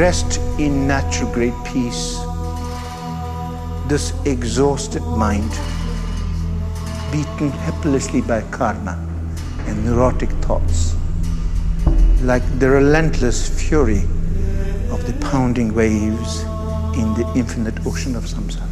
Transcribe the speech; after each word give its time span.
Rest 0.00 0.40
in 0.58 0.86
natural 0.88 1.30
great 1.30 1.52
peace. 1.62 2.16
This 3.86 4.14
exhausted 4.24 5.02
mind, 5.02 5.50
beaten 7.12 7.50
helplessly 7.50 8.22
by 8.22 8.40
karma 8.50 8.96
and 9.66 9.84
neurotic 9.84 10.30
thoughts, 10.40 10.96
like 12.22 12.42
the 12.58 12.70
relentless 12.70 13.46
fury 13.46 14.04
of 14.90 15.04
the 15.06 15.12
pounding 15.20 15.74
waves 15.74 16.44
in 16.96 17.12
the 17.12 17.30
infinite 17.36 17.86
ocean 17.86 18.16
of 18.16 18.24
samsara. 18.24 18.70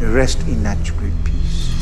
Rest 0.00 0.40
in 0.48 0.64
natural 0.64 0.98
great 0.98 1.24
peace. 1.24 1.73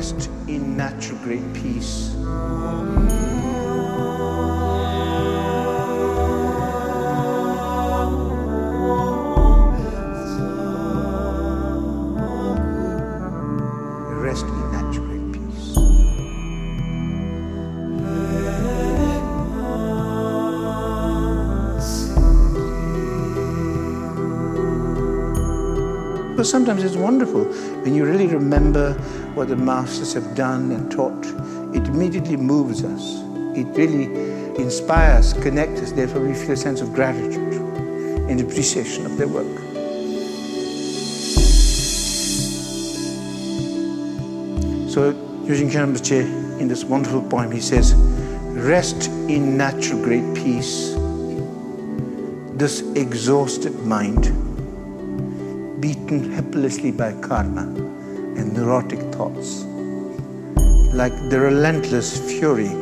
Rest 0.00 0.30
in 0.48 0.78
natural 0.78 1.18
great 1.18 1.52
peace. 1.52 2.16
But 26.40 26.46
sometimes 26.46 26.82
it's 26.84 26.96
wonderful 26.96 27.44
when 27.82 27.94
you 27.94 28.06
really 28.06 28.26
remember 28.26 28.94
what 29.34 29.48
the 29.48 29.56
masters 29.56 30.14
have 30.14 30.34
done 30.34 30.72
and 30.72 30.90
taught. 30.90 31.26
It 31.76 31.86
immediately 31.86 32.38
moves 32.38 32.82
us. 32.82 33.20
It 33.54 33.66
really 33.76 34.04
inspires, 34.54 35.34
connects 35.34 35.82
us. 35.82 35.92
Therefore, 35.92 36.22
we 36.26 36.32
feel 36.32 36.52
a 36.52 36.56
sense 36.56 36.80
of 36.80 36.94
gratitude 36.94 37.52
and 38.30 38.40
appreciation 38.40 39.04
of 39.04 39.18
their 39.18 39.28
work. 39.28 39.54
So, 44.88 45.12
Yujin 45.44 45.68
Rinpoche, 45.68 46.58
in 46.58 46.68
this 46.68 46.84
wonderful 46.84 47.20
poem, 47.20 47.52
he 47.52 47.60
says, 47.60 47.92
Rest 47.92 49.08
in 49.28 49.58
natural 49.58 50.02
great 50.02 50.34
peace. 50.34 50.94
This 52.54 52.80
exhausted 52.96 53.78
mind, 53.80 54.49
beaten 55.80 56.32
helplessly 56.32 56.92
by 56.92 57.12
karma 57.20 57.62
and 58.36 58.52
neurotic 58.52 59.00
thoughts, 59.14 59.64
like 60.92 61.14
the 61.30 61.40
relentless 61.40 62.18
fury 62.38 62.72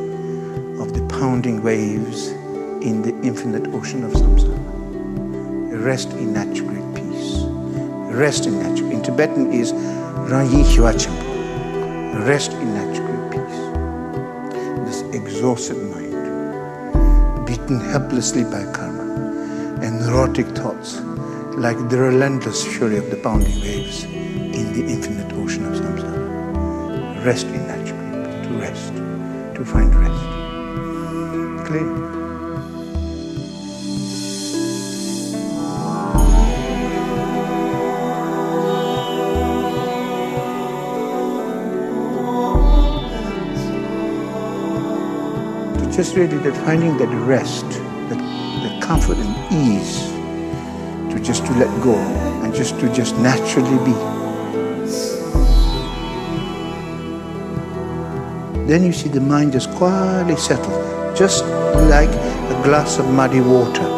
of 0.80 0.92
the 0.94 1.06
pounding 1.08 1.62
waves 1.62 2.28
in 2.82 3.02
the 3.02 3.14
infinite 3.22 3.66
ocean 3.74 4.04
of 4.04 4.12
samsara. 4.12 4.58
Rest 5.84 6.12
in 6.12 6.32
natural 6.32 6.68
great 6.68 6.94
peace. 6.94 7.42
Rest 8.12 8.46
in 8.46 8.58
natural. 8.58 8.90
In 8.90 9.02
Tibetan 9.02 9.52
is 9.52 9.72
Ranyi. 10.30 10.64
Rest 12.26 12.52
in 12.52 12.74
natural 12.74 13.06
great 13.06 13.30
peace. 13.32 13.58
This 14.86 15.02
exhausted 15.14 15.76
mind, 15.76 17.46
beaten 17.46 17.80
helplessly 17.80 18.42
by 18.44 18.64
karma 18.72 19.04
and 19.82 20.00
neurotic 20.00 20.46
thoughts, 20.48 21.00
like 21.58 21.88
the 21.88 21.98
relentless 21.98 22.64
fury 22.64 22.98
of 22.98 23.10
the 23.10 23.16
pounding 23.16 23.60
waves 23.60 24.04
in 24.04 24.72
the 24.72 24.92
infinite 24.92 25.32
ocean 25.32 25.66
of 25.66 25.74
samsara. 25.74 27.24
Rest 27.24 27.46
in 27.46 27.66
that, 27.66 27.84
peace. 27.84 28.46
To 28.46 28.54
rest, 28.54 28.94
to 29.56 29.64
find 29.64 29.94
rest. 29.94 30.24
Clear? 31.66 32.08
just 45.96 46.14
really 46.14 46.38
that 46.38 46.54
finding 46.64 46.96
that 46.98 47.08
rest, 47.26 47.68
that, 48.08 48.20
that 48.62 48.80
comfort 48.80 49.16
and 49.16 49.52
ease, 49.52 50.17
just 51.22 51.44
to 51.46 51.52
let 51.54 51.68
go 51.82 51.94
and 52.42 52.54
just 52.54 52.78
to 52.80 52.92
just 52.92 53.16
naturally 53.18 53.78
be. 53.84 53.92
Then 58.66 58.84
you 58.84 58.92
see 58.92 59.08
the 59.08 59.20
mind 59.20 59.52
just 59.52 59.70
quietly 59.72 60.36
settle, 60.36 61.14
just 61.14 61.44
like 61.88 62.10
a 62.10 62.60
glass 62.64 62.98
of 62.98 63.06
muddy 63.10 63.40
water. 63.40 63.88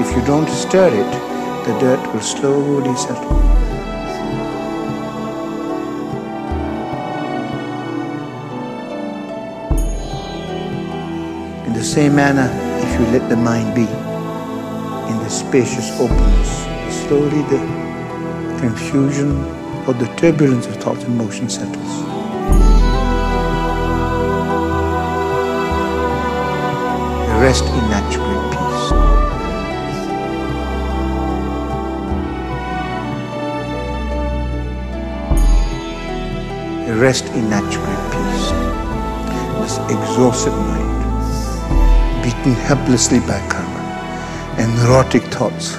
If 0.00 0.10
you 0.16 0.24
don't 0.24 0.48
stir 0.48 0.88
it, 0.88 1.66
the 1.66 1.78
dirt 1.78 2.12
will 2.12 2.20
slowly 2.20 2.96
settle. 2.96 3.36
In 11.66 11.72
the 11.74 11.84
same 11.84 12.16
manner, 12.16 12.48
if 12.82 12.98
you 12.98 13.06
let 13.06 13.28
the 13.28 13.36
mind 13.36 13.74
be 13.74 14.03
spacious 15.34 15.90
openness, 15.98 16.64
slowly 17.06 17.42
the 17.50 17.58
confusion 18.60 19.32
or 19.86 19.94
the 19.94 20.06
turbulence 20.16 20.66
of 20.66 20.76
thought 20.76 21.02
and 21.02 21.18
motion 21.18 21.48
settles. 21.48 21.92
Rest 27.42 27.64
in 27.64 27.84
natural 27.90 28.42
peace. 28.54 28.86
Rest 37.00 37.26
in 37.34 37.50
natural 37.50 37.96
peace. 38.12 38.48
This 39.60 39.78
exhausted 39.90 40.52
mind 40.52 40.94
beaten 42.22 42.52
helplessly 42.52 43.18
by 43.20 43.40
karma 43.48 43.73
and 44.58 44.74
neurotic 44.76 45.22
thoughts, 45.24 45.76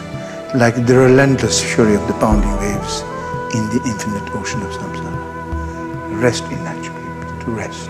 like 0.55 0.75
the 0.85 0.97
relentless 0.97 1.63
fury 1.63 1.95
of 1.95 2.05
the 2.07 2.13
pounding 2.13 2.55
waves 2.57 3.01
in 3.55 3.69
the 3.69 3.81
infinite 3.85 4.27
ocean 4.35 4.61
of 4.61 4.71
samsara. 4.71 6.21
Rest 6.21 6.43
in 6.45 6.59
peace, 6.65 6.87
to 7.43 7.51
rest, 7.51 7.89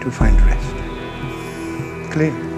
to 0.00 0.10
find 0.10 0.40
rest. 0.42 0.74
Clear? 2.12 2.53